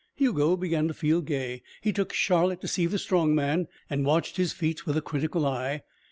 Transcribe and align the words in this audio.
Hugo 0.15 0.57
began 0.57 0.87
to 0.87 0.95
feel 0.95 1.21
gay. 1.21 1.61
He 1.81 1.93
took 1.93 2.11
Charlotte 2.11 2.59
to 2.61 2.67
see 2.67 2.87
the 2.87 2.97
strong 2.97 3.35
man 3.35 3.67
and 3.87 4.03
watched 4.03 4.37
his 4.37 4.51
feats 4.51 4.83
with 4.83 4.97
a 4.97 4.99
critical 5.03 5.45
eye. 5.45 5.83